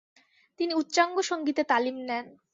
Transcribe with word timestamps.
তিনি 0.59 0.73
উচ্চাঙ্গ 0.73 1.15
সঙ্গীতে 1.21 1.61
তালিম 1.63 1.95
নেন। 2.07 2.25